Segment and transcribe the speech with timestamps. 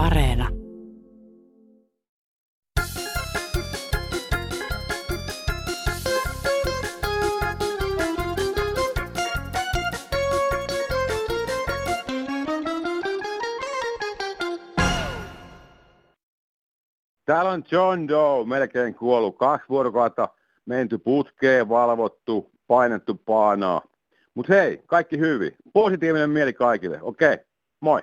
[0.00, 0.48] Areena.
[17.24, 19.38] Täällä on John Doe, melkein kuollut.
[19.38, 20.28] Kaksi vuorokautta
[20.66, 23.82] menty putkeen, valvottu, painettu paanaa.
[24.34, 25.56] Mutta hei, kaikki hyvin.
[25.72, 26.98] Positiivinen mieli kaikille.
[27.02, 27.38] Okei,
[27.80, 28.02] moi.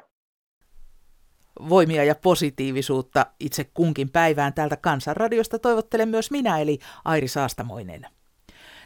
[1.70, 8.06] Voimia ja positiivisuutta itse kunkin päivään täältä Kansanradiosta toivottelen myös minä, eli Airi Saastamoinen.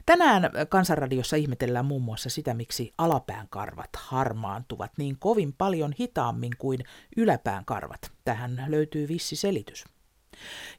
[0.05, 6.79] Tänään Kansanradiossa ihmetellään muun muassa sitä, miksi alapään karvat harmaantuvat niin kovin paljon hitaammin kuin
[7.17, 8.11] yläpään karvat.
[8.25, 9.85] Tähän löytyy vissi selitys.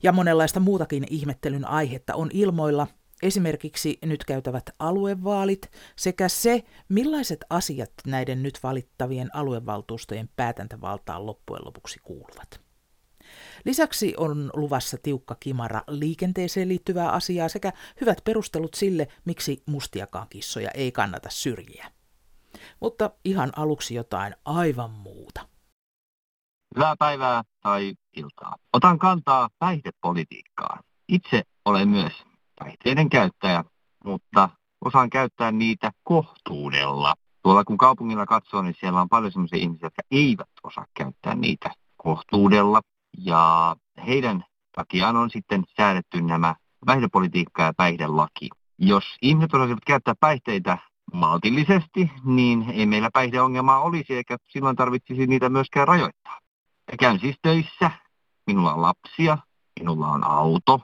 [0.03, 2.87] Ja monenlaista muutakin ihmettelyn aihetta on ilmoilla,
[3.23, 11.99] esimerkiksi nyt käytävät aluevaalit sekä se, millaiset asiat näiden nyt valittavien aluevaltuustojen päätäntävaltaan loppujen lopuksi
[12.03, 12.61] kuuluvat.
[13.65, 20.71] Lisäksi on luvassa tiukka kimara liikenteeseen liittyvää asiaa sekä hyvät perustelut sille, miksi mustiakaan kissoja
[20.71, 21.93] ei kannata syrjiä.
[22.81, 25.49] Mutta ihan aluksi jotain aivan muuta.
[26.77, 28.57] Hyvää päivää tai iltaa.
[28.73, 30.85] Otan kantaa päihdepolitiikkaan.
[31.09, 32.13] Itse olen myös
[32.65, 33.65] päihteiden käyttäjä,
[34.05, 34.49] mutta
[34.85, 37.15] osaan käyttää niitä kohtuudella.
[37.43, 41.71] Tuolla kun kaupungilla katsoo, niin siellä on paljon sellaisia ihmisiä, jotka eivät osaa käyttää niitä
[41.97, 42.81] kohtuudella.
[43.19, 44.45] Ja heidän
[44.77, 46.55] takiaan on sitten säädetty nämä
[46.87, 48.49] päihdepolitiikka ja päihdelaki.
[48.79, 50.79] Jos ihmiset osaisivat käyttää päihteitä
[51.13, 56.39] maltillisesti, niin ei meillä päihdeongelmaa olisi, eikä silloin tarvitsisi niitä myöskään rajoittaa.
[56.91, 57.91] Ja käyn siis töissä,
[58.47, 59.39] minulla on lapsia,
[59.81, 60.81] minulla on auto,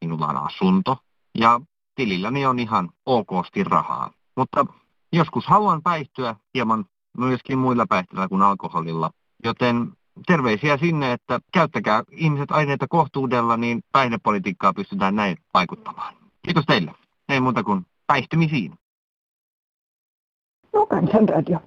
[0.00, 0.98] minulla on asunto
[1.38, 1.60] ja
[1.94, 4.10] tililläni on ihan okosti rahaa.
[4.36, 4.66] Mutta
[5.12, 6.84] joskus haluan päihtyä hieman
[7.18, 9.10] myöskin muilla päihteillä kuin alkoholilla,
[9.44, 9.92] joten
[10.26, 16.14] terveisiä sinne, että käyttäkää ihmiset aineita kohtuudella, niin päihdepolitiikkaa pystytään näin vaikuttamaan.
[16.42, 16.92] Kiitos teille.
[17.28, 18.72] Ei muuta kuin päihtymisiin.
[20.72, 21.58] No kansanradio.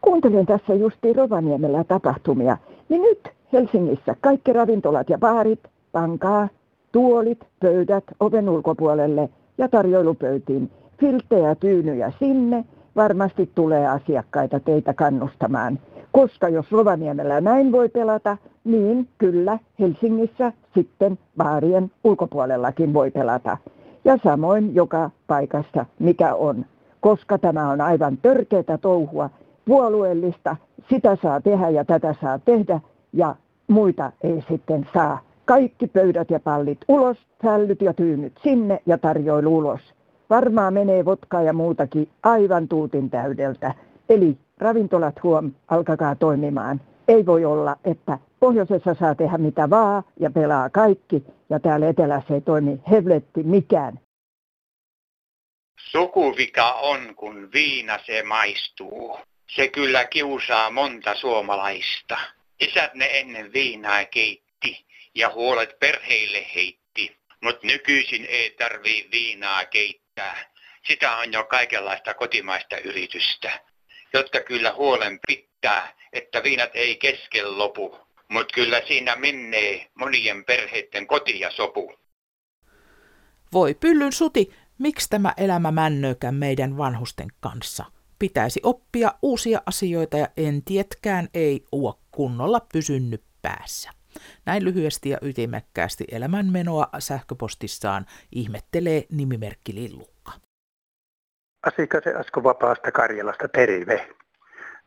[0.00, 2.58] Kuuntelin tässä justiin Rovaniemellä tapahtumia,
[2.88, 5.60] niin nyt Helsingissä kaikki ravintolat ja baarit,
[5.92, 6.48] pankaa,
[6.92, 10.70] tuolit, pöydät oven ulkopuolelle ja tarjoilupöytiin.
[11.00, 12.64] Filttejä tyynyjä sinne,
[12.96, 15.78] varmasti tulee asiakkaita teitä kannustamaan.
[16.12, 23.56] Koska jos Rovaniemellä näin voi pelata, niin kyllä Helsingissä sitten baarien ulkopuolellakin voi pelata.
[24.04, 26.66] Ja samoin joka paikassa, mikä on.
[27.00, 29.30] Koska tämä on aivan törkeätä touhua,
[29.64, 30.56] puolueellista,
[30.90, 32.80] sitä saa tehdä ja tätä saa tehdä
[33.12, 33.36] ja
[33.68, 35.18] muita ei sitten saa.
[35.44, 39.80] Kaikki pöydät ja pallit ulos, sällyt ja tyynyt sinne ja tarjoilu ulos.
[40.30, 43.74] Varmaan menee votkaa ja muutakin aivan tuutin täydeltä.
[44.08, 46.80] Eli ravintolat huom, alkakaa toimimaan.
[47.08, 52.34] Ei voi olla, että pohjoisessa saa tehdä mitä vaan ja pelaa kaikki ja täällä etelässä
[52.34, 54.00] ei toimi hevletti mikään.
[55.90, 59.18] Sukuvika on, kun viina se maistuu.
[59.46, 62.18] Se kyllä kiusaa monta suomalaista.
[62.60, 64.51] Isät ne ennen viinaa keitti
[65.14, 67.16] ja huolet perheille heitti.
[67.42, 70.52] Mut nykyisin ei tarvii viinaa keittää.
[70.88, 73.60] Sitä on jo kaikenlaista kotimaista yritystä,
[74.12, 77.98] jotka kyllä huolen pitää, että viinat ei kesken lopu.
[78.28, 81.94] Mut kyllä siinä menee monien perheiden koti ja sopu.
[83.52, 87.84] Voi pyllyn suti, miksi tämä elämä männöökään meidän vanhusten kanssa?
[88.18, 94.01] Pitäisi oppia uusia asioita ja entietkään ei uo kunnolla pysynyt päässä.
[94.46, 100.32] Näin lyhyesti ja ytimekkäästi elämänmenoa sähköpostissaan ihmettelee nimimerkki Lillukka.
[101.66, 104.08] Asikasen Asko Vapaasta Karjalasta, terve.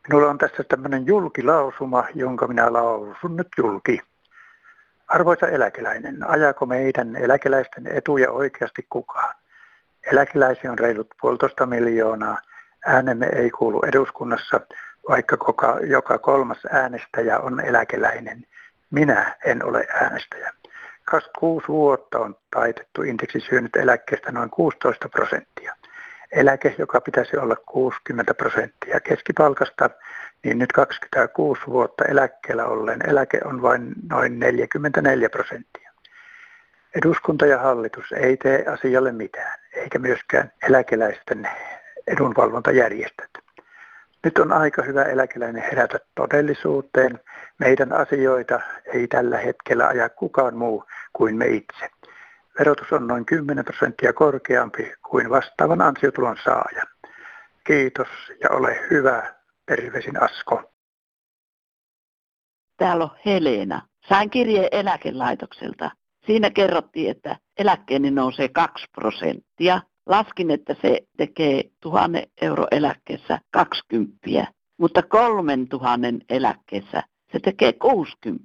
[0.08, 4.00] Minulla on tässä tämmöinen julkilausuma, jonka minä lausun nyt julki.
[5.08, 9.34] Arvoisa eläkeläinen, ajako meidän eläkeläisten etuja oikeasti kukaan?
[10.12, 12.38] Eläkeläisiä on reilut puolitoista miljoonaa.
[12.86, 14.60] Äänemme ei kuulu eduskunnassa,
[15.08, 18.46] vaikka koka, joka kolmas äänestäjä on eläkeläinen.
[18.96, 20.52] Minä en ole äänestäjä.
[21.04, 25.74] 26 vuotta on taitettu indeksisyönyt eläkkeestä noin 16 prosenttia.
[26.32, 29.90] Eläke, joka pitäisi olla 60 prosenttia keskipalkasta,
[30.44, 35.92] niin nyt 26 vuotta eläkkeellä ollen eläke on vain noin 44 prosenttia.
[36.94, 41.48] Eduskunta ja hallitus ei tee asialle mitään, eikä myöskään eläkeläisten
[42.06, 43.35] edunvalvontajärjestöt.
[44.26, 47.20] Nyt on aika hyvä eläkeläinen herätä todellisuuteen.
[47.58, 48.60] Meidän asioita
[48.94, 51.90] ei tällä hetkellä aja kukaan muu kuin me itse.
[52.58, 56.86] Verotus on noin 10 prosenttia korkeampi kuin vastaavan ansiotulon saajan.
[57.66, 58.08] Kiitos
[58.42, 59.34] ja ole hyvä,
[59.66, 60.72] terveisin Asko.
[62.76, 65.90] Täällä on Helena Sain kirjeen eläkelaitokselta.
[66.26, 69.80] Siinä kerrottiin, että eläkkeeni nousee 2 prosenttia.
[70.06, 74.46] Laskin, että se tekee tuhannen euro eläkkeessä 20,
[74.78, 78.44] mutta kolmen tuhannen eläkkeessä se tekee 60.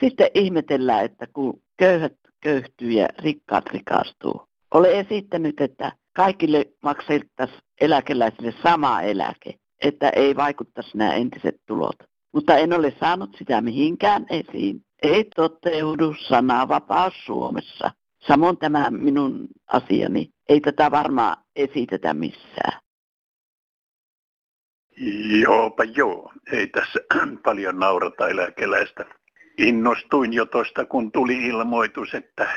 [0.00, 4.42] Sitten ihmetellään, että kun köyhät köyhtyy ja rikkaat rikastuu.
[4.74, 11.96] Olen esittänyt, että kaikille maksettaisiin eläkeläisille sama eläke, että ei vaikuttaisi nämä entiset tulot.
[12.34, 14.82] Mutta en ole saanut sitä mihinkään esiin.
[15.02, 17.90] Ei toteudu sananvapaus Suomessa.
[18.26, 20.30] Samoin tämä minun asiani.
[20.48, 22.80] Ei tätä varmaan esitetä missään.
[25.42, 27.00] Joopa joo, ei tässä
[27.44, 29.04] paljon naurata eläkeläistä.
[29.58, 32.48] Innostuin jo tuosta, kun tuli ilmoitus, että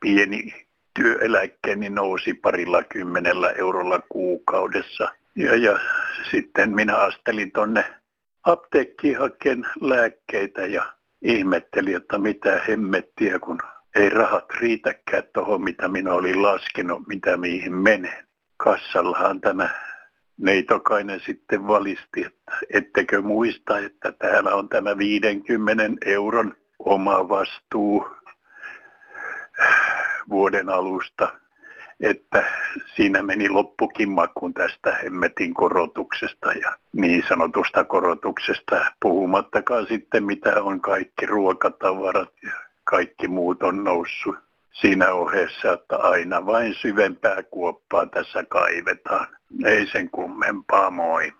[0.00, 5.08] pieni työeläkkeeni nousi parilla kymmenellä eurolla kuukaudessa.
[5.36, 5.78] Ja, ja
[6.30, 7.84] sitten minä astelin tonne
[8.42, 13.58] apteekkiin haken lääkkeitä ja ihmettelin, että mitä hemmettiä, kun
[13.94, 18.24] ei rahat riitäkään tuohon, mitä minä olin laskenut, mitä mihin menee.
[18.56, 19.70] Kassallahan tämä
[20.36, 28.08] neitokainen sitten valisti, että ettekö muista, että täällä on tämä 50 euron oma vastuu
[30.28, 31.32] vuoden alusta,
[32.00, 32.44] että
[32.96, 40.80] siinä meni loppukin makuun tästä hemmetin korotuksesta ja niin sanotusta korotuksesta, puhumattakaan sitten mitä on
[40.80, 44.36] kaikki ruokatavarat ja kaikki muut on noussut
[44.72, 49.26] siinä ohessa, että aina vain syvempää kuoppaa tässä kaivetaan.
[49.64, 51.32] Ei sen kummempaa, moi.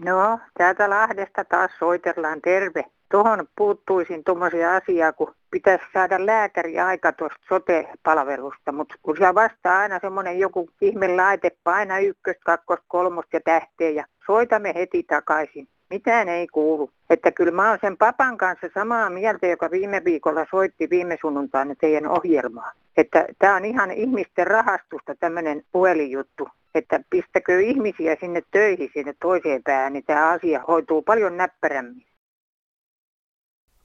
[0.00, 2.84] No, täältä Lahdesta taas soitellaan, terve.
[3.10, 9.78] Tuohon puuttuisin tuommoisia asiaa, kun pitäisi saada lääkäri aika tuosta sote-palvelusta, mutta kun siellä vastaa
[9.78, 15.68] aina semmoinen joku ihme laite, paina ykköstä, kakkosta, kolmosta ja tähteä ja soitamme heti takaisin.
[15.92, 16.90] Mitään ei kuulu.
[17.10, 21.74] Että kyllä mä oon sen papan kanssa samaa mieltä, joka viime viikolla soitti viime sunnuntaina
[21.80, 22.72] teidän ohjelmaa.
[22.96, 26.48] Että tämä on ihan ihmisten rahastusta tämmöinen puhelinjuttu.
[26.74, 32.06] Että pistäkö ihmisiä sinne töihin sinne toiseen päähän, niin tämä asia hoituu paljon näppärämmin.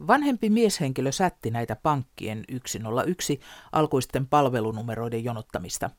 [0.08, 3.40] Vanhempi mieshenkilö sätti näitä pankkien 101
[3.72, 5.90] alkuisten palvelunumeroiden jonottamista.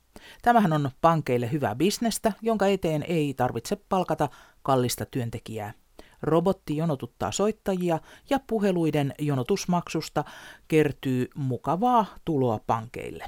[0.43, 4.29] Tämähän on pankeille hyvää bisnestä, jonka eteen ei tarvitse palkata
[4.63, 5.73] kallista työntekijää.
[6.23, 7.99] Robotti jonotuttaa soittajia
[8.31, 10.25] ja puheluiden jonotusmaksusta
[10.69, 13.25] kertyy mukavaa tuloa pankeille.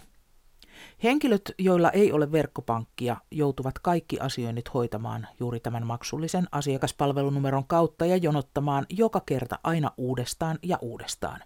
[1.02, 8.16] Henkilöt, joilla ei ole verkkopankkia, joutuvat kaikki asioinnit hoitamaan juuri tämän maksullisen asiakaspalvelunumeron kautta ja
[8.16, 11.40] jonottamaan joka kerta aina uudestaan ja uudestaan.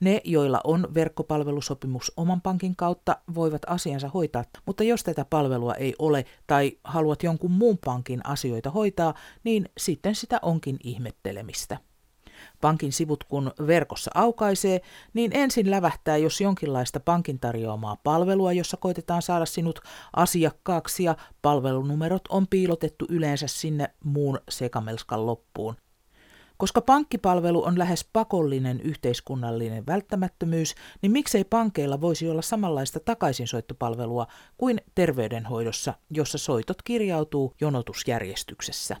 [0.00, 5.94] Ne, joilla on verkkopalvelusopimus oman pankin kautta, voivat asiansa hoitaa, mutta jos tätä palvelua ei
[5.98, 9.14] ole tai haluat jonkun muun pankin asioita hoitaa,
[9.44, 11.78] niin sitten sitä onkin ihmettelemistä.
[12.60, 14.80] Pankin sivut kun verkossa aukaisee,
[15.14, 19.80] niin ensin lävähtää jos jonkinlaista pankin tarjoamaa palvelua, jossa koitetaan saada sinut
[20.16, 25.76] asiakkaaksi ja palvelunumerot on piilotettu yleensä sinne muun sekamelskan loppuun.
[26.56, 34.26] Koska pankkipalvelu on lähes pakollinen yhteiskunnallinen välttämättömyys, niin miksei pankeilla voisi olla samanlaista takaisinsoittopalvelua
[34.56, 38.96] kuin terveydenhoidossa, jossa soitot kirjautuu jonotusjärjestyksessä.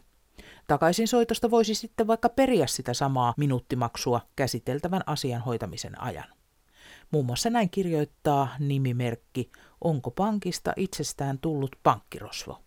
[0.68, 6.28] Takaisinsoitosta voisi sitten vaikka periä sitä samaa minuuttimaksua käsiteltävän asian hoitamisen ajan.
[7.10, 12.65] Muun muassa näin kirjoittaa nimimerkki Onko pankista itsestään tullut pankkirosvo?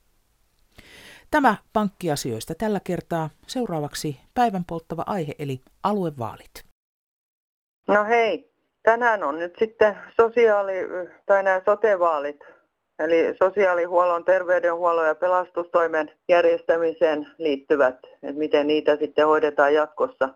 [1.32, 3.30] Tämä pankkiasioista tällä kertaa.
[3.48, 6.64] Seuraavaksi päivän polttava aihe eli aluevaalit.
[7.88, 8.52] No hei,
[8.84, 10.88] tänään on nyt sitten sosiaali-
[11.26, 12.40] tai nämä sotevaalit,
[13.00, 20.30] eli sosiaalihuollon, terveydenhuollon ja pelastustoimen järjestämiseen liittyvät, että miten niitä sitten hoidetaan jatkossa.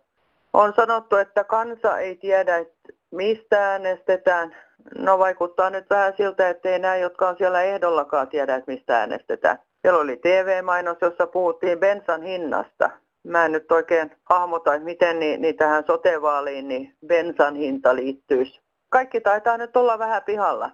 [0.53, 4.55] On sanottu, että kansa ei tiedä, että mistä äänestetään.
[4.97, 8.99] No vaikuttaa nyt vähän siltä, että ei nämä, jotka on siellä ehdollakaan tiedä, että mistä
[8.99, 9.59] äänestetään.
[9.83, 12.89] Siellä oli TV-mainos, jossa puhuttiin bensan hinnasta.
[13.23, 18.61] Mä en nyt oikein hahmota, että miten niin, niin tähän sotevaaliin niin bensan hinta liittyisi.
[18.89, 20.71] Kaikki taitaa nyt olla vähän pihalla.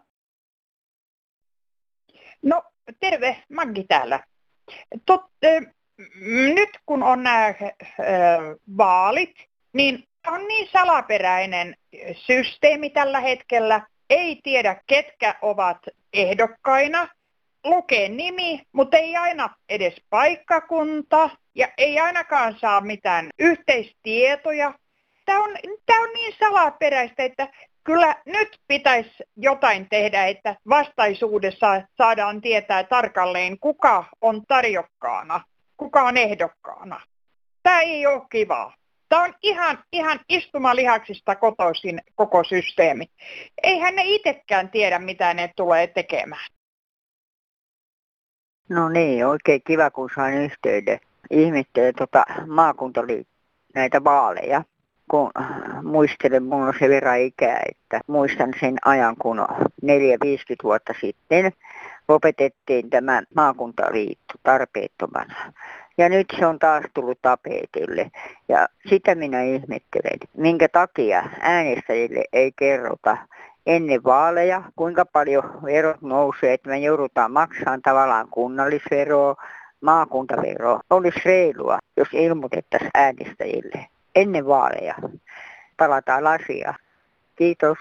[2.41, 2.63] No
[2.99, 4.19] terve, Maggi täällä.
[5.05, 5.73] Tot, äh,
[6.55, 7.55] nyt kun on nämä äh,
[8.77, 9.35] vaalit,
[9.73, 11.75] niin on niin salaperäinen
[12.13, 13.87] systeemi tällä hetkellä.
[14.09, 15.77] Ei tiedä, ketkä ovat
[16.13, 17.07] ehdokkaina
[17.63, 24.73] lukee nimi, mutta ei aina edes paikkakunta ja ei ainakaan saa mitään yhteistietoja.
[25.25, 25.51] Tämä on,
[25.85, 27.47] tämä on niin salaperäistä, että
[27.83, 35.41] kyllä nyt pitäisi jotain tehdä, että vastaisuudessa saadaan tietää tarkalleen, kuka on tarjokkaana,
[35.77, 37.01] kuka on ehdokkaana.
[37.63, 38.73] Tämä ei ole kivaa.
[39.09, 43.05] Tämä on ihan, ihan istumalihaksista kotoisin koko systeemi.
[43.63, 46.47] Eihän ne itsekään tiedä, mitä ne tulee tekemään.
[48.69, 50.99] No niin, oikein kiva, kun sain yhteyden.
[51.29, 53.39] Ihmettelee tuota maakuntaliittoa
[53.75, 54.63] näitä vaaleja
[55.09, 55.31] kun
[55.83, 59.45] muistelen, mulla on se verran ikää, että muistan sen ajan, kun 4-50
[60.63, 61.51] vuotta sitten
[62.07, 65.53] lopetettiin tämä maakuntaliitto tarpeettomana.
[65.97, 68.11] Ja nyt se on taas tullut tapetille.
[68.49, 73.17] Ja sitä minä ihmettelen, minkä takia äänestäjille ei kerrota
[73.65, 79.35] ennen vaaleja, kuinka paljon verot nousee, että me joudutaan maksamaan tavallaan kunnallisveroa,
[79.81, 80.79] maakuntaveroa.
[80.89, 84.95] Olisi reilua, jos ilmoitettaisiin äänestäjille ennen vaaleja.
[85.77, 86.75] Palataan asiaan.
[87.35, 87.77] Kiitos.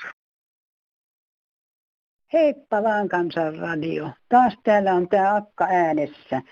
[2.33, 4.11] Heippa vaan kansanradio.
[4.29, 6.43] Taas täällä on tämä akka äänessä.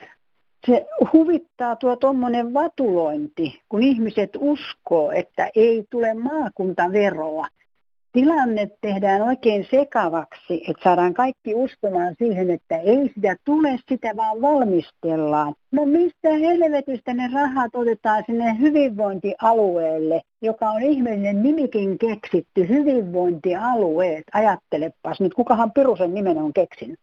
[0.66, 7.46] Se huvittaa tuo tuommoinen vatulointi, kun ihmiset uskoo, että ei tule maakuntaveroa
[8.16, 14.42] tilanne tehdään oikein sekavaksi, että saadaan kaikki uskomaan siihen, että ei sitä tule, sitä vaan
[14.42, 15.54] valmistellaan.
[15.72, 24.24] No mistä helvetistä ne rahat otetaan sinne hyvinvointialueelle, joka on ihmeellinen nimikin keksitty, hyvinvointialueet.
[24.32, 27.00] Ajattelepas nyt, kukahan Pirusen nimen on keksinyt.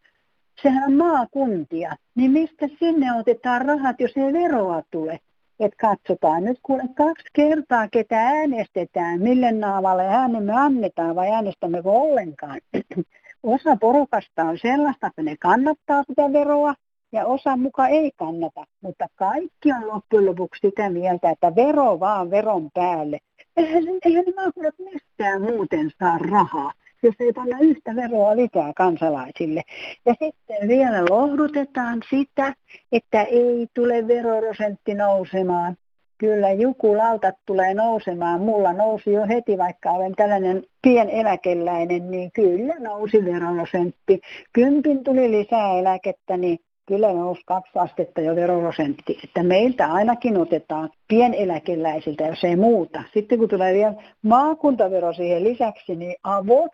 [0.61, 1.95] Sehän on maakuntia.
[2.15, 5.19] Niin mistä sinne otetaan rahat, jos ei veroa tule?
[5.65, 12.61] Että katsotaan nyt kuule kaksi kertaa, ketä äänestetään, mille naavalle äänemme annetaan vai äänestämmekö ollenkaan.
[13.43, 16.73] osa porukasta on sellaista, että ne kannattaa sitä veroa
[17.11, 22.31] ja osa muka ei kannata, mutta kaikki on loppujen lopuksi sitä mieltä, että vero vaan
[22.31, 23.19] veron päälle.
[23.57, 26.73] Eihän, eihän ne maakunnat mistään muuten saa rahaa
[27.03, 29.61] jos ei panna yhtä veroa lisää kansalaisille.
[30.05, 32.53] Ja sitten vielä lohdutetaan sitä,
[32.91, 35.77] että ei tule veroprosentti nousemaan.
[36.17, 38.41] Kyllä jukulautat tulee nousemaan.
[38.41, 44.21] Mulla nousi jo heti, vaikka olen tällainen pieneläkeläinen, niin kyllä nousi veroprosentti.
[44.53, 49.19] Kympin tuli lisää eläkettä, niin kyllä nousi kaksi astetta jo veroprosentti.
[49.23, 53.03] Että meiltä ainakin otetaan pieneläkeläisiltä, jos ei muuta.
[53.13, 56.71] Sitten kun tulee vielä maakuntavero siihen lisäksi, niin avot,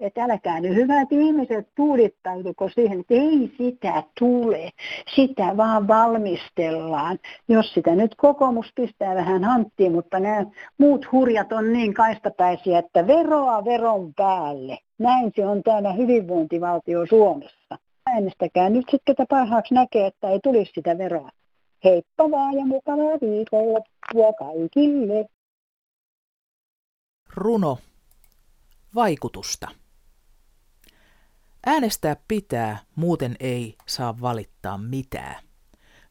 [0.00, 4.70] että älkää nyt hyvät ihmiset tuudittautuko siihen, että ei sitä tule,
[5.14, 7.18] sitä vaan valmistellaan.
[7.48, 10.46] Jos sitä nyt kokoomus pistää vähän hanttiin, mutta nämä
[10.78, 14.78] muut hurjat on niin kaistapäisiä, että veroa veron päälle.
[14.98, 20.72] Näin se on täällä hyvinvointivaltio Suomessa äänestäkää nyt sitten, että parhaaksi näkee, että ei tulisi
[20.74, 21.30] sitä veroa.
[21.84, 25.28] Heippa vaan ja mukavaa viikonloppua kaikille.
[27.34, 27.78] Runo.
[28.94, 29.68] Vaikutusta.
[31.66, 35.42] Äänestää pitää, muuten ei saa valittaa mitään.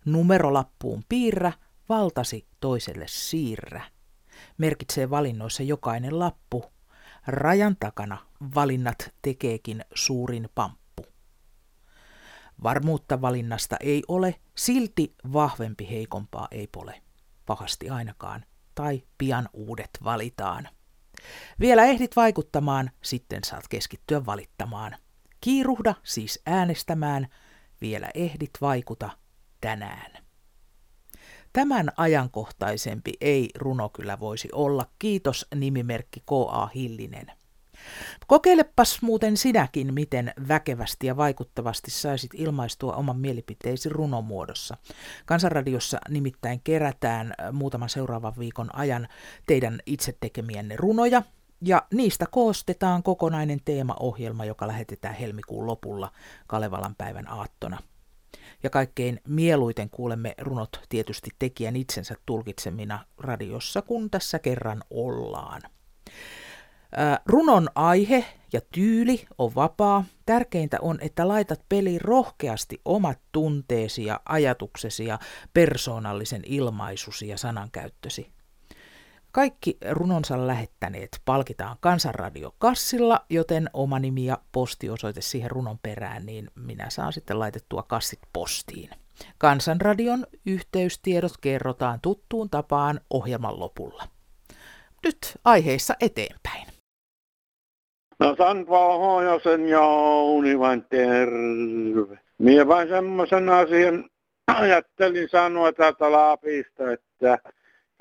[0.06, 1.52] Numerolappuun piirrä,
[1.90, 3.82] valtasi toiselle siirrä.
[4.58, 6.66] Merkitsee valinnoissa jokainen lappu.
[7.28, 8.18] Rajan takana
[8.56, 10.85] valinnat tekeekin suurin pamppu.
[12.63, 17.01] Varmuutta valinnasta ei ole, silti vahvempi heikompaa ei pole.
[17.45, 18.45] Pahasti ainakaan.
[18.75, 20.69] Tai pian uudet valitaan.
[21.59, 24.95] Vielä ehdit vaikuttamaan, sitten saat keskittyä valittamaan.
[25.41, 27.27] Kiiruhda siis äänestämään,
[27.81, 29.09] vielä ehdit vaikuta
[29.62, 30.25] tänään.
[31.53, 34.85] Tämän ajankohtaisempi ei runo kyllä voisi olla.
[35.00, 36.67] Kiitos nimimerkki K.A.
[36.75, 37.31] Hillinen.
[38.27, 44.77] Kokeilepas muuten sinäkin, miten väkevästi ja vaikuttavasti saisit ilmaistua oman mielipiteesi runomuodossa.
[45.25, 49.08] Kansanradiossa nimittäin kerätään äh, muutaman seuraavan viikon ajan
[49.48, 51.22] teidän itse tekemienne runoja,
[51.62, 56.12] ja niistä koostetaan kokonainen teemaohjelma, joka lähetetään helmikuun lopulla
[56.48, 57.79] Kalevalan päivän aattona.
[58.63, 65.62] Ja kaikkein mieluiten kuulemme runot tietysti tekijän itsensä tulkitsemina radiossa, kun tässä kerran ollaan.
[67.25, 70.04] Runon aihe ja tyyli on vapaa.
[70.25, 75.20] Tärkeintä on, että laitat peliin rohkeasti omat tunteesi ja ajatuksesi ja
[75.54, 78.32] persoonallisen ilmaisusi ja sanankäyttösi.
[79.32, 86.52] Kaikki runonsa lähettäneet palkitaan Kansanradio kassilla, joten oma nimi ja postiosoite siihen runon perään, niin
[86.56, 88.90] minä saan sitten laitettua kassit postiin.
[89.38, 94.08] Kansanradion yhteystiedot kerrotaan tuttuun tapaan ohjelman lopulla.
[95.04, 96.75] Nyt aiheissa eteenpäin.
[98.19, 102.19] No San Pohjoisen Jouni vain terve.
[102.38, 104.10] Mie vain semmoisen asian
[104.48, 107.39] ajattelin sanoa täältä Lapista, että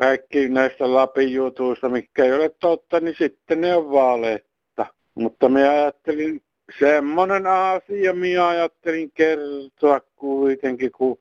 [0.01, 4.87] kaikki näistä Lapin jutuista, mikä ei ole totta, niin sitten ne on valetta.
[5.15, 6.43] Mutta me ajattelin
[6.79, 11.19] semmoinen asia, minä ajattelin kertoa kuitenkin, kun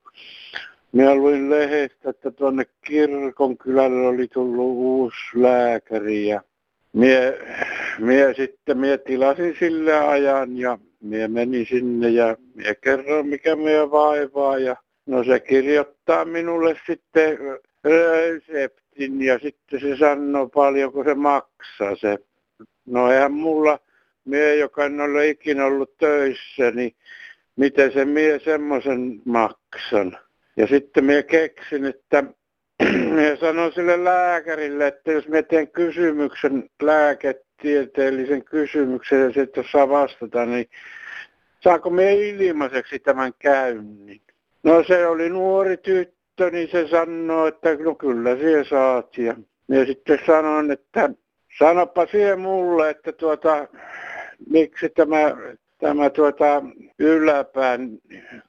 [0.91, 6.41] Minä luin lehdestä, että tuonne kirkon kylälle oli tullut uusi lääkäri ja
[6.93, 7.39] mie,
[7.99, 13.91] mie sitten mie tilasin sille ajan ja mie menin sinne ja mie kerron mikä mie
[13.91, 17.37] vaivaa ja no se kirjoittaa minulle sitten
[17.83, 22.17] reseptin ja sitten se sanoo paljonko se maksaa se.
[22.85, 23.79] No eihän mulla,
[24.25, 26.95] mie joka en ole ikinä ollut töissä, niin
[27.55, 30.17] miten se mie semmoisen maksan.
[30.57, 32.23] Ja sitten minä keksin, että
[33.15, 36.69] minä sanoin sille lääkärille, että jos minä teen kysymyksen,
[37.63, 40.69] lääketieteellisen kysymyksen ja sitten saa vastata, niin
[41.59, 44.21] saako minä ilmaiseksi tämän käynnin?
[44.63, 49.17] No se oli nuori tyttö, niin se sanoi, että no kyllä siihen saat.
[49.17, 51.09] Ja sitten sanoin, että
[51.59, 53.67] sanopa siihen mulle, että tuota,
[54.49, 55.35] miksi tämä
[55.79, 56.63] tämä tuota,
[56.99, 57.89] yläpään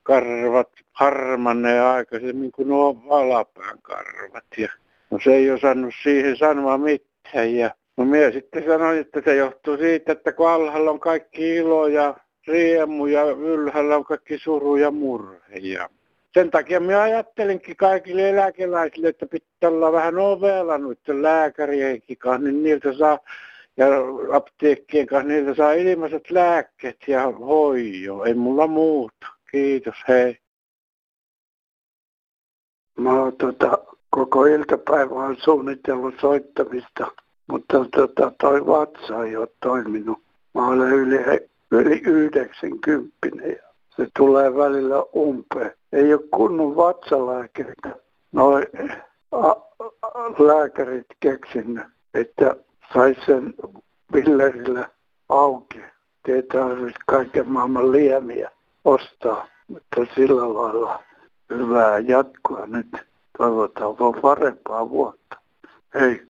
[0.02, 4.44] karvat harmanee aikaisemmin kuin nuo alapään karvat.
[4.58, 4.68] Ja,
[5.10, 7.54] no se ei osannut siihen sanoa mitään.
[7.54, 11.86] Ja, no minä sitten sanoin, että se johtuu siitä, että kun alhaalla on kaikki ilo
[11.86, 12.14] ja
[12.46, 15.56] riemu ja ylhäällä on kaikki suru ja murhe.
[15.56, 15.90] Ja
[16.34, 22.62] sen takia minä ajattelinkin kaikille eläkeläisille, että pitää olla vähän ovella noiden lääkärienkin kanssa, niin
[22.62, 23.18] niiltä saa
[23.76, 23.86] ja
[24.32, 28.24] apteekkien kanssa niiltä saa ilmaiset lääkkeet ja hoijo.
[28.24, 29.26] Ei mulla muuta.
[29.50, 30.38] Kiitos, hei.
[32.98, 33.78] Mä oon tota,
[34.10, 37.06] koko iltapäivä on suunnitellut soittamista,
[37.46, 40.18] mutta tota, toi vatsa ei ole toiminut.
[40.54, 43.64] Mä olen yli, yli 90 ja
[43.96, 45.72] se tulee välillä umpeen.
[45.92, 47.78] Ei ole kunnon vatsalääkärit.
[48.32, 48.62] Noi
[49.32, 49.56] a, a,
[50.38, 51.84] lääkärit keksinyt,
[52.14, 52.56] että
[52.94, 53.54] sai sen
[54.12, 54.88] pillerillä
[55.28, 55.80] auki.
[56.28, 58.50] Ei tarvitse kaiken maailman liemiä
[58.84, 61.02] ostaa, mutta sillä lailla
[61.50, 62.96] hyvää jatkoa nyt.
[63.38, 65.36] Toivotaan vaan parempaa vuotta.
[65.94, 66.26] Hei.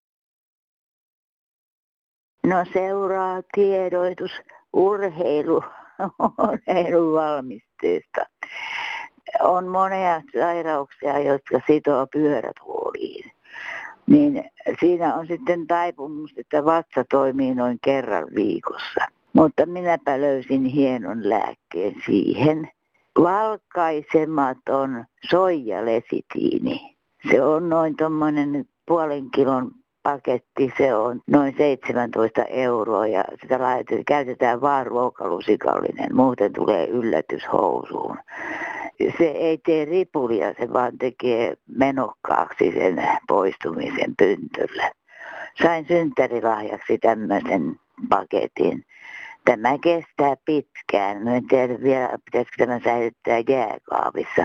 [2.45, 4.33] No seuraa tiedoitus
[4.73, 5.63] urheilu,
[6.49, 8.27] urheiluvalmisteesta.
[9.41, 13.35] On monia sairauksia, jotka sitoo pyörät huoliin
[14.07, 14.45] niin
[14.81, 19.07] siinä on sitten taipumus, että vatsa toimii noin kerran viikossa.
[19.33, 22.69] Mutta minäpä löysin hienon lääkkeen siihen.
[23.21, 26.97] Valkaisematon soijalesitiini.
[27.31, 29.71] Se on noin tuommoinen puolen kilon
[30.05, 37.43] paketti, se on noin 17 euroa ja sitä laitetaan, käytetään vaan ruokalusikallinen, muuten tulee yllätys
[37.53, 38.17] housuun
[39.19, 44.91] se ei tee ripulia, se vaan tekee menokkaaksi sen poistumisen pyntyllä.
[45.63, 48.85] Sain synttärilahjaksi tämmöisen paketin.
[49.45, 51.29] Tämä kestää pitkään.
[51.29, 54.45] en tiedä vielä, pitäisikö tämä säilyttää jääkaavissa.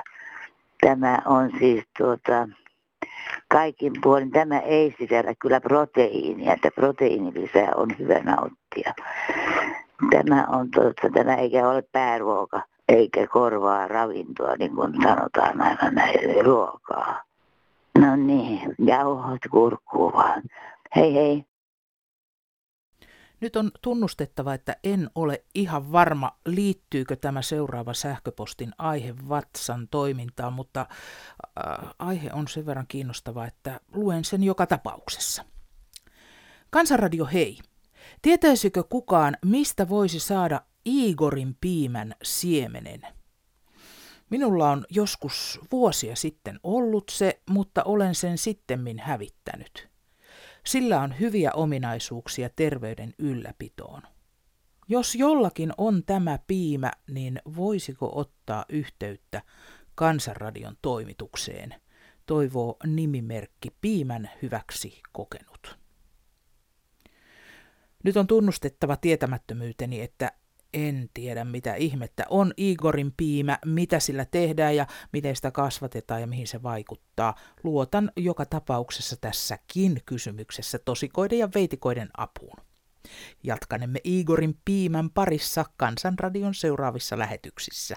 [0.82, 2.48] Tämä on siis tuota,
[3.52, 8.94] kaikin puolin, tämä ei sisällä kyllä proteiinia, että proteiinilisää on hyvä nauttia.
[10.12, 16.46] Tämä on tuota, tämä eikä ole pääruoka eikä korvaa ravintoa, niin kuin sanotaan aina näin,
[16.46, 17.24] ruokaa.
[18.00, 20.42] No niin, jauhot kurkkuu vaan.
[20.96, 21.46] Hei hei.
[23.42, 30.54] Nyt on tunnustettava, että en ole ihan varma, liittyykö tämä seuraava sähköpostin aihe Vatsan toimintaan,
[30.54, 35.46] mutta äh, aihe on sen verran kiinnostava, että luen sen joka tapauksessa.
[36.70, 37.60] Kansanradio hei.
[38.22, 43.02] Tietäisikö kukaan, mistä voisi saada Igorin piimän siemenen.
[44.30, 49.89] Minulla on joskus vuosia sitten ollut se, mutta olen sen sittemmin hävittänyt.
[50.66, 54.02] Sillä on hyviä ominaisuuksia terveyden ylläpitoon.
[54.88, 59.42] Jos jollakin on tämä piimä, niin voisiko ottaa yhteyttä
[59.96, 61.76] Kansanradion toimitukseen,
[62.26, 65.80] toivoo nimimerkki Piimän hyväksi kokenut.
[68.04, 70.32] Nyt on tunnustettava tietämättömyyteni, että
[70.74, 76.28] en tiedä mitä ihmettä on Igorin piimä, mitä sillä tehdään ja miten sitä kasvatetaan ja
[76.28, 77.36] mihin se vaikuttaa.
[77.64, 82.58] Luotan joka tapauksessa tässäkin kysymyksessä tosikoiden ja veitikoiden apuun.
[83.44, 87.96] Jatkanemme Igorin piimän parissa Kansanradion seuraavissa lähetyksissä.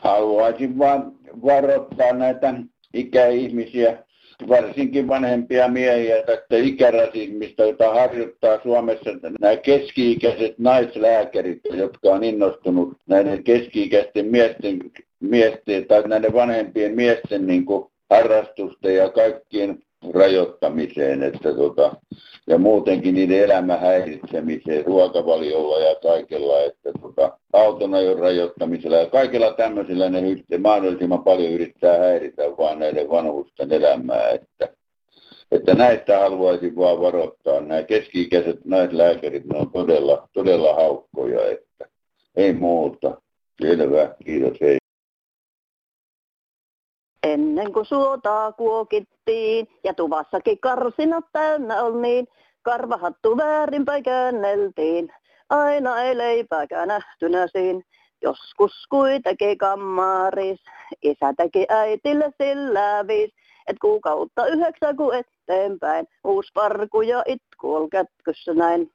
[0.00, 1.02] Haluaisin vain
[1.42, 2.54] varoittaa näitä
[2.94, 4.03] ikäihmisiä
[4.48, 13.44] varsinkin vanhempia miehiä tästä ikärasismista, jota harjoittaa Suomessa nämä keski-ikäiset naislääkärit, jotka on innostunut näiden
[13.44, 14.78] keski-ikäisten miesten,
[15.20, 17.64] miesten tai näiden vanhempien miesten niin
[18.10, 19.78] harrastusten ja kaikkien
[20.14, 21.96] rajoittamiseen että tota,
[22.46, 26.60] ja muutenkin niiden elämän häiritsemiseen ruokavaliolla ja kaikella.
[26.60, 32.78] Että tota, auton ajon rajoittamisella ja kaikilla tämmöisillä ne yrittää, mahdollisimman paljon yrittää häiritä vaan
[32.78, 34.30] näiden vanhusten elämää.
[34.30, 34.68] Että,
[35.52, 37.60] että näistä haluaisin vaan varoittaa.
[37.60, 41.88] Nämä keski-ikäiset naislääkärit, ne on todella, todella haukkoja, että
[42.36, 43.20] ei muuta.
[43.62, 44.83] Selvä, kiitos, hei.
[47.24, 52.26] Ennen kuin suotaa kuokittiin ja tuvassakin karsinat täynnä on niin,
[52.62, 55.12] karvahattu väärinpäin käänneltiin.
[55.50, 57.46] Aina ei leipääkään nähtynä.
[58.22, 60.60] Joskus kuitenkin kammaris,
[61.02, 63.30] isä teki äitille sillä viis,
[63.66, 68.90] et kuukautta yhdeksän ku eteenpäin, uus parku ja itku kätkyssä näin.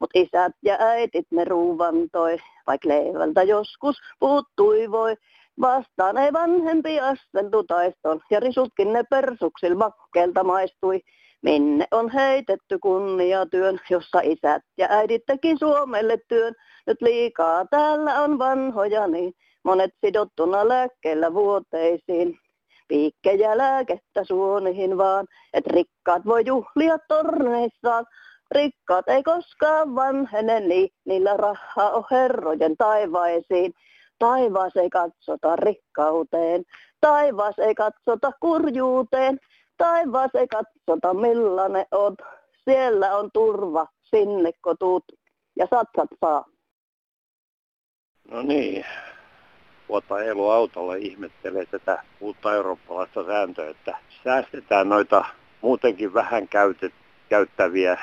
[0.00, 5.16] Mut isät ja äitit ne ruuvantoi, vaik leivältä joskus puuttui voi,
[5.60, 11.00] Vastaan ei vanhempi astentu taiston, ja risutkin ne persuksil makkeelta maistui.
[11.42, 16.54] Minne on heitetty kunniatyön, jossa isät ja äidit teki Suomelle työn.
[16.86, 19.32] Nyt liikaa täällä on vanhoja niin,
[19.64, 22.38] monet sidottuna lääkkeellä vuoteisiin.
[22.88, 28.06] Piikkejä lääkettä suonihin vaan, et rikkaat voi juhlia torneissaan.
[28.50, 33.74] Rikkaat ei koskaan vanhene niin, niillä rahaa on herrojen taivaisiin.
[34.18, 36.64] Taivaas ei katsota rikkauteen,
[37.00, 39.40] taivaas ei katsota kurjuuteen,
[39.76, 42.16] taivaas ei katsota millainen on.
[42.64, 45.04] Siellä on turva, sinne kotut
[45.56, 46.44] ja satsat saa.
[48.30, 48.84] No niin,
[49.88, 55.24] vuota Eelu autolla ihmettelee tätä uutta eurooppalaista sääntöä, että säästetään noita
[55.60, 56.92] muutenkin vähän käytet,
[57.28, 57.98] käyttäviä,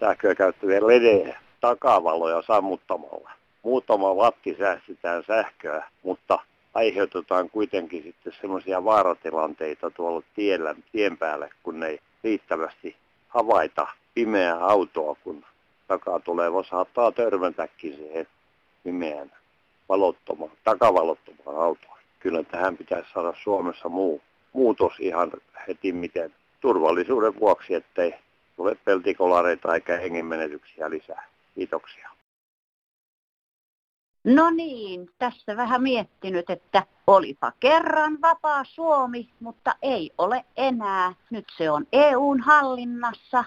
[0.00, 3.30] sähköä käyttäviä ledejä takavaloja sammuttamalla
[3.66, 6.38] muutama watti säästetään sähköä, mutta
[6.74, 12.96] aiheutetaan kuitenkin sitten semmoisia vaaratilanteita tuolla tiellä, tien päälle, kun ei riittävästi
[13.28, 15.44] havaita pimeää autoa, kun
[15.88, 18.26] takaa tuleva saattaa törmätäkin siihen
[18.84, 19.32] pimeään
[19.88, 21.98] valottomaan, takavalottomaan autoon.
[22.18, 25.32] Kyllä tähän pitäisi saada Suomessa muu, muutos ihan
[25.68, 28.14] heti miten turvallisuuden vuoksi, ettei
[28.56, 31.26] tule peltikolareita eikä hengenmenetyksiä lisää.
[31.54, 32.10] Kiitoksia.
[34.24, 41.14] No niin, tässä vähän miettinyt, että olipa kerran vapaa Suomi, mutta ei ole enää.
[41.30, 43.44] Nyt se on EUn hallinnassa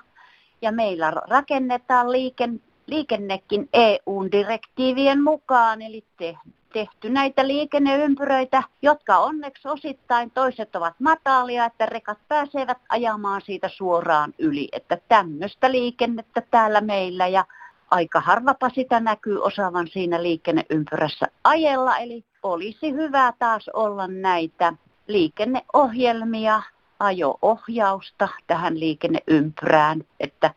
[0.61, 6.37] ja meillä rakennetaan liiken, liikennekin EUn direktiivien mukaan, eli te,
[6.73, 14.33] tehty näitä liikenneympyröitä, jotka onneksi osittain toiset ovat matalia, että rekat pääsevät ajamaan siitä suoraan
[14.39, 14.67] yli.
[14.71, 17.45] Että tämmöistä liikennettä täällä meillä ja
[17.91, 24.73] aika harvapa sitä näkyy osaavan siinä liikenneympyrässä ajella, eli olisi hyvä taas olla näitä
[25.07, 26.61] liikenneohjelmia,
[26.99, 30.53] ajo-ohjausta tähän liikenneympyrään, että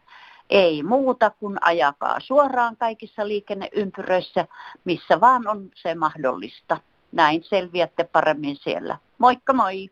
[0.50, 4.46] ei muuta kuin ajakaa suoraan kaikissa liikenneympyröissä,
[4.84, 6.80] missä vaan on se mahdollista.
[7.12, 8.98] Näin selviätte paremmin siellä.
[9.18, 9.90] Moikka moi!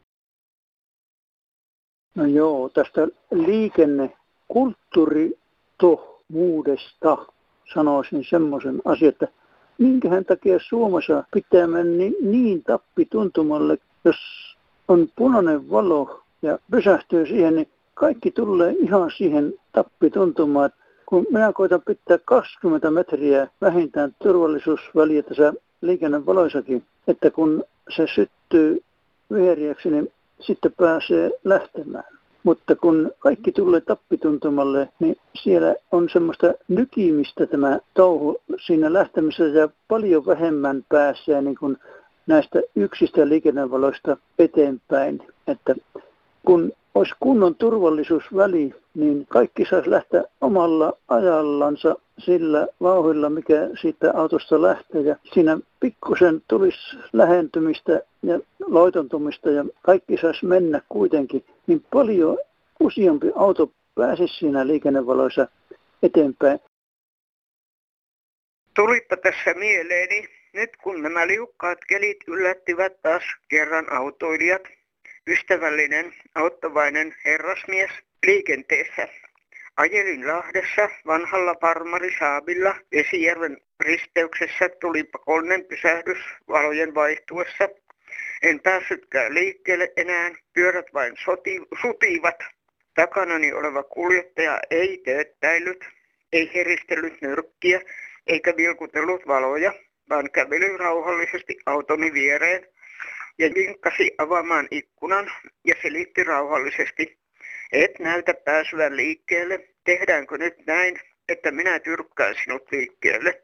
[2.14, 7.18] No joo, tästä liikennekulttuurito muudesta
[7.74, 9.28] sanoisin semmoisen asian, että
[9.78, 14.16] minkähän takia Suomessa pitää mennä niin, niin tappituntumalle, jos
[14.88, 20.70] on punainen valo ja pysähtyy siihen, niin kaikki tulee ihan siihen tappituntumaan.
[21.06, 27.64] Kun minä koitan pitää 20 metriä vähintään turvallisuusväliä tässä liikennevaloissakin, että kun
[27.96, 28.82] se syttyy
[29.32, 32.20] viheriäksi, niin sitten pääsee lähtemään.
[32.42, 39.68] Mutta kun kaikki tulee tappituntumalle, niin siellä on semmoista nykimistä tämä touhu siinä lähtemisessä ja
[39.88, 41.78] paljon vähemmän pääsee niin kuin
[42.26, 45.22] näistä yksistä liikennevaloista eteenpäin.
[45.46, 45.74] Että
[46.46, 54.62] kun olisi kunnon turvallisuusväli, niin kaikki saisi lähteä omalla ajallansa sillä vauhilla, mikä siitä autosta
[54.62, 55.00] lähtee.
[55.00, 62.38] Ja siinä pikkusen tulisi lähentymistä ja loitontumista ja kaikki saisi mennä kuitenkin, niin paljon
[62.80, 65.48] useampi auto pääsisi siinä liikennevaloissa
[66.02, 66.60] eteenpäin.
[68.74, 74.62] Tulipa tässä mieleeni, nyt kun nämä liukkaat kelit yllättivät taas kerran autoilijat,
[75.26, 77.90] ystävällinen, auttavainen herrasmies
[78.26, 79.08] liikenteessä.
[79.76, 87.68] Ajelin Lahdessa vanhalla parmarisaabilla Vesijärven risteyksessä tuli pakollinen pysähdys valojen vaihtuessa.
[88.42, 92.38] En päässytkään liikkeelle enää, pyörät vain soti, sutivat.
[92.94, 95.84] Takanani oleva kuljettaja ei teettäillyt,
[96.32, 97.80] ei heristellyt nyrkkiä
[98.26, 99.72] eikä vilkutellut valoja,
[100.10, 102.66] vaan käveli rauhallisesti autoni viereen
[103.38, 105.32] ja vinkkasi avaamaan ikkunan
[105.64, 107.19] ja selitti rauhallisesti,
[107.72, 113.42] et näytä pääsyä liikkeelle, tehdäänkö nyt näin, että minä tyrkkään sinut liikkeelle.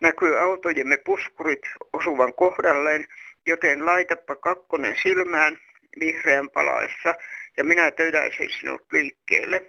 [0.00, 1.60] näkyy autojemme puskurit
[1.92, 3.06] osuvan kohdalleen,
[3.46, 5.58] joten laitapa kakkonen silmään
[6.00, 7.14] vihreän palaessa
[7.56, 9.66] ja minä tödäisin sinut liikkeelle.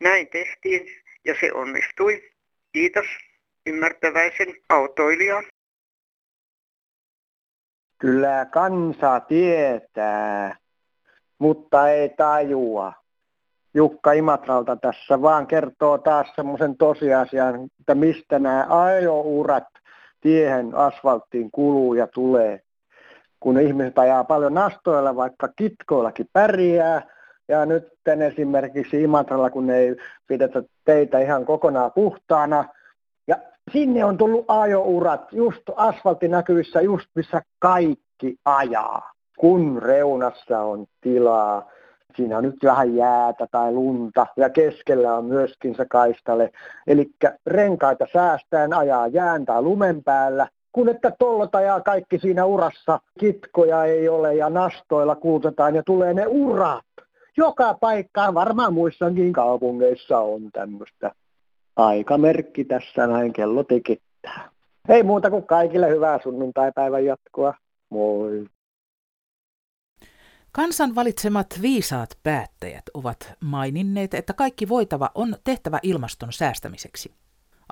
[0.00, 2.30] Näin tehtiin ja se onnistui.
[2.72, 3.06] Kiitos
[3.66, 5.42] ymmärtäväisen autoilija.
[7.98, 10.56] Kyllä kansa tietää,
[11.38, 13.03] mutta ei tajua.
[13.74, 19.64] Jukka Imatralta tässä vaan kertoo taas semmoisen tosiasian, että mistä nämä ajourat
[20.20, 22.60] tiehen asfalttiin kuluu ja tulee.
[23.40, 27.02] Kun ihmiset ajaa paljon nastoilla, vaikka kitkoillakin pärjää,
[27.48, 27.88] ja nyt
[28.28, 32.64] esimerkiksi Imatralla, kun ei pidetä teitä ihan kokonaan puhtaana,
[33.26, 33.36] ja
[33.72, 41.70] sinne on tullut ajourat just asfalttinäkyvissä, just missä kaikki ajaa, kun reunassa on tilaa
[42.16, 46.50] siinä on nyt vähän jäätä tai lunta ja keskellä on myöskin se kaistale.
[46.86, 47.10] Eli
[47.46, 53.84] renkaita säästäen ajaa jään tai lumen päällä, kun että tollot ajaa kaikki siinä urassa, kitkoja
[53.84, 56.84] ei ole ja nastoilla kuultetaan ja tulee ne urat.
[57.36, 61.12] Joka paikkaan, varmaan muissakin kaupungeissa on tämmöistä
[61.76, 64.48] aikamerkki tässä näin kello tikittää.
[64.88, 67.54] Ei muuta kuin kaikille hyvää sunnuntaipäivän jatkoa.
[67.90, 68.46] Moi!
[70.56, 77.12] Kansan valitsemat viisaat päättäjät ovat maininneet, että kaikki voitava on tehtävä ilmaston säästämiseksi.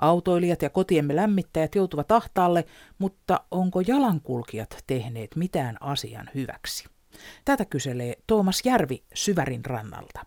[0.01, 2.65] Autoilijat ja kotiemme lämmittäjät joutuvat ahtaalle,
[2.97, 6.85] mutta onko jalankulkijat tehneet mitään asian hyväksi?
[7.45, 10.19] Tätä kyselee Tuomas Järvi Syvärin rannalta.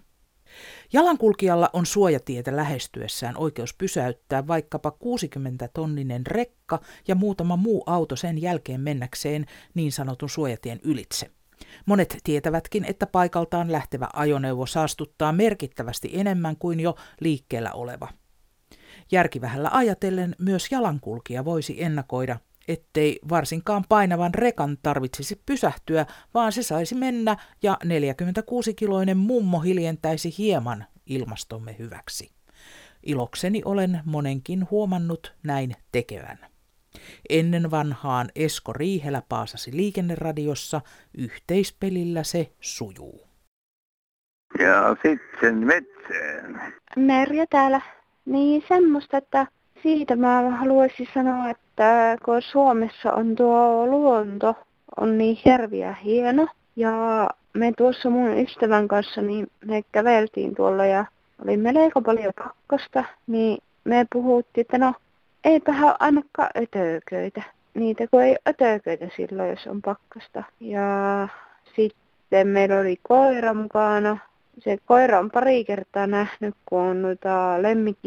[0.93, 8.81] Jalankulkijalla on suojatietä lähestyessään oikeus pysäyttää vaikkapa 60-tonninen rekka ja muutama muu auto sen jälkeen
[8.81, 11.31] mennäkseen niin sanotun suojatien ylitse.
[11.87, 18.09] Monet tietävätkin, että paikaltaan lähtevä ajoneuvo saastuttaa merkittävästi enemmän kuin jo liikkeellä oleva.
[19.13, 22.39] Järkivähällä ajatellen myös jalankulkija voisi ennakoida,
[22.69, 30.85] ettei varsinkaan painavan rekan tarvitsisi pysähtyä, vaan se saisi mennä ja 46-kiloinen mummo hiljentäisi hieman
[31.07, 32.31] ilmastomme hyväksi.
[33.03, 36.56] Ilokseni olen monenkin huomannut näin tekevän.
[37.31, 40.81] Ennen vanhaan Esko Riihelä paasasi liikenneradiossa,
[41.19, 43.27] yhteispelillä se sujuu.
[44.59, 46.75] Ja sitten metsään.
[46.97, 47.81] Merja täällä.
[48.25, 49.47] Niin semmoista, että
[49.83, 54.55] siitä mä haluaisin sanoa, että kun Suomessa on tuo luonto,
[54.97, 56.47] on niin herviä hieno.
[56.77, 61.05] Ja me tuossa mun ystävän kanssa, niin me käveltiin tuolla ja
[61.45, 64.95] oli melko paljon pakkasta, niin me puhuttiin, että no
[65.47, 67.43] eipähän ainakaan ötököitä.
[67.75, 70.43] Niitä kun ei ötököitä silloin, jos on pakkasta.
[70.61, 71.29] Ja
[71.77, 74.19] sitten meillä oli koira mukana.
[74.59, 77.55] Se koira on pari kertaa nähnyt, kun on noita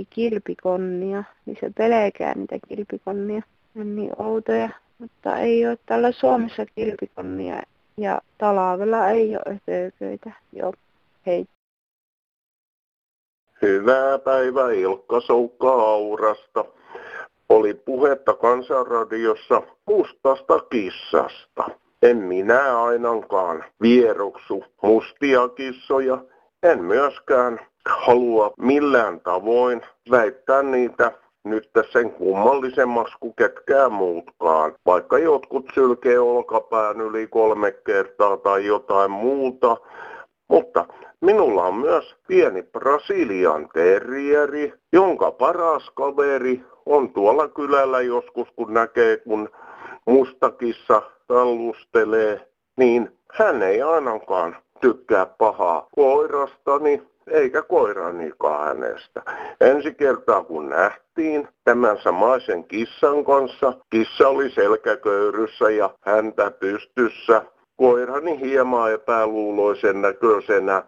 [0.10, 3.42] kilpikonnia, niin se pelkää niitä kilpikonnia.
[3.74, 7.62] Ne on niin outoja, mutta ei ole täällä Suomessa kilpikonnia
[7.98, 10.32] ja talavella ei ole ötököitä.
[10.54, 10.74] Joo,
[11.26, 11.46] hei.
[13.62, 16.66] Hyvää päivää Ilkka Soukka Aurasta
[17.50, 21.70] oli puhetta kansanradiossa mustasta kissasta.
[22.02, 26.18] En minä ainakaan vieroksu mustia kissoja,
[26.64, 29.82] en myöskään halua millään tavoin
[30.12, 31.12] väittää niitä
[31.44, 34.76] nyt sen kummallisemmaksi kuin ketkään muutkaan.
[34.86, 39.78] Vaikka jotkut sylkee olkapään yli kolme kertaa tai jotain muuta,
[40.48, 40.86] mutta
[41.22, 49.18] minulla on myös pieni Brasilian terrieri, jonka paras kaveri on tuolla kylällä joskus, kun näkee,
[49.18, 49.50] kun
[50.06, 52.48] mustakissa tallustelee,
[52.78, 59.22] niin hän ei ainakaan tykkää pahaa koirastani, eikä koiranikaan hänestä.
[59.62, 67.42] Ensi kertaa kun nähtiin tämän samaisen kissan kanssa, kissa oli selkäköyryssä ja häntä pystyssä,
[67.78, 70.84] koirani hieman epäluuloisen näköisenä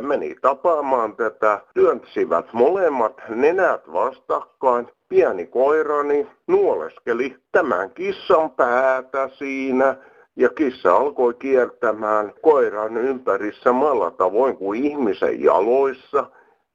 [0.00, 4.88] meni tapaamaan tätä, työntsivät molemmat nenät vastakkain.
[5.14, 9.96] Pieni koirani nuoleskeli tämän kissan päätä siinä
[10.36, 16.26] ja kissa alkoi kiertämään koiran ympäri samalla tavoin kuin ihmisen jaloissa,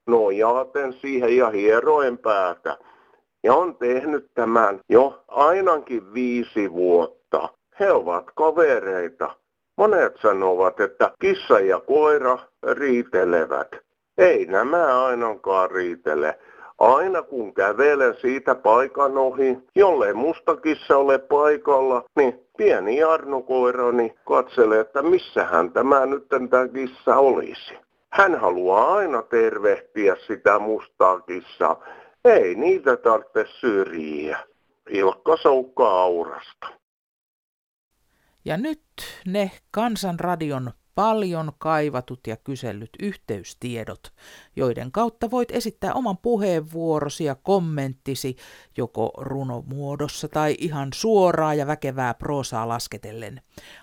[0.07, 2.77] nojaaten siihen ja hieroen päätä.
[3.43, 7.49] Ja on tehnyt tämän jo ainakin viisi vuotta.
[7.79, 9.35] He ovat kavereita.
[9.77, 12.37] Monet sanovat, että kissa ja koira
[12.71, 13.71] riitelevät.
[14.17, 16.39] Ei nämä ainakaan riitele.
[16.79, 24.79] Aina kun kävelen siitä paikan ohi, jollei musta kissa ole paikalla, niin pieni arnukoirani katselee,
[24.79, 27.73] että missähän tämä nyt tämä kissa olisi.
[28.09, 31.83] Hän haluaa aina tervehtiä sitä mustaa kissaa.
[32.25, 34.39] Ei niitä tarvitse syrjiä.
[34.89, 36.67] Ilkka Soukka Aurasta.
[38.45, 38.81] Ja nyt
[39.27, 44.13] ne Kansanradion paljon kaivatut ja kysellyt yhteystiedot,
[44.55, 48.35] joiden kautta voit esittää oman puheenvuorosi ja kommenttisi
[48.77, 53.41] joko runomuodossa tai ihan suoraa ja väkevää proosaa lasketellen.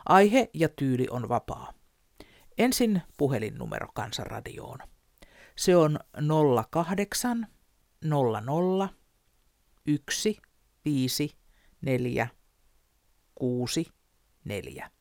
[0.09, 1.73] Aihe ja tyyli on vapaa.
[2.59, 4.79] Ensin puhelinnumero Kansanradioon.
[5.57, 5.99] Se on
[6.71, 7.47] 08
[8.05, 8.89] 00
[9.87, 10.39] 1
[10.85, 11.37] 5
[11.81, 12.29] 4
[13.35, 13.87] 6
[14.45, 14.96] 4.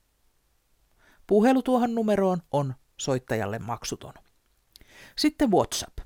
[1.27, 4.13] Puhelu tuohon numeroon on soittajalle maksuton.
[5.15, 5.97] Sitten WhatsApp.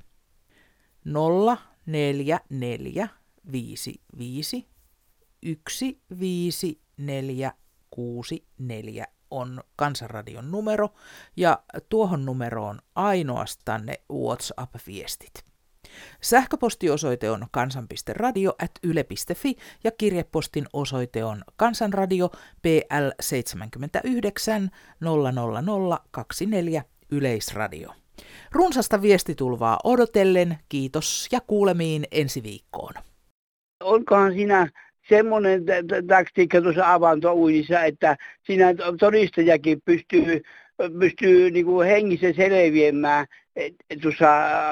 [1.85, 3.09] 044
[3.51, 4.69] 55
[6.19, 10.89] 15464 on Kansanradion numero
[11.37, 15.48] ja tuohon numeroon ainoastaan ne WhatsApp-viestit.
[16.21, 22.29] Sähköpostiosoite on kansan.radio.yle.fi ja kirjepostin osoite on kansanradio
[22.61, 24.69] PL 79
[25.01, 27.89] 00024 Yleisradio.
[28.51, 32.93] Runsasta viestitulvaa odotellen, kiitos ja kuulemiin ensi viikkoon.
[33.83, 34.69] Olkohan sinä
[35.09, 35.63] semmoinen
[36.07, 40.41] taktiikka tuossa avantouunissa, että siinä todistajakin pystyy,
[40.99, 43.25] pystyy niin kuin hengissä selviämään
[44.01, 44.27] tuossa,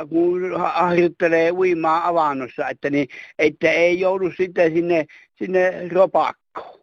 [0.09, 3.07] kun harjoittelee uimaa avannossa, että, niin,
[3.39, 5.05] että ei joudu sitten sinne,
[5.37, 6.77] sinne ropakkoon.